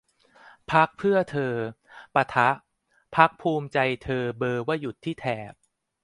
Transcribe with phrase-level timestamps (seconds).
[0.71, 1.53] พรรคเพื่อเธอ
[2.15, 2.49] ปะทะ
[3.15, 5.53] พรรคภูมิใจเธอ เบอร์ว่าหยุดที่แถบ